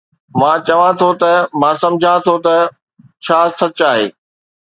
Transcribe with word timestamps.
مان 0.39 0.57
چوان 0.67 0.91
ٿو 0.99 1.09
ته 1.21 1.31
مان 1.59 1.73
سمجهان 1.83 2.19
ٿو 2.25 2.35
ته 2.45 2.55
ڇا 3.23 3.39
سچ 3.59 3.79
آهي 3.89 4.05